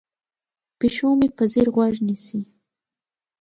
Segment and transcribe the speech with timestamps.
[0.79, 2.39] پیشو مې په ځیر غوږ نیسي.